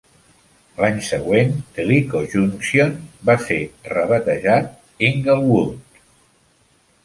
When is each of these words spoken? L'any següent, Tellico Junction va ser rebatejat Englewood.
L'any 0.83 0.95
següent, 1.07 1.51
Tellico 1.75 2.23
Junction 2.33 2.97
va 3.31 3.37
ser 3.45 3.61
rebatejat 3.93 5.07
Englewood. 5.13 6.05